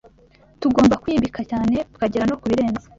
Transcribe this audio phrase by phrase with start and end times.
[0.61, 2.85] tugomba kwimbika cyane tukagera no ku birenze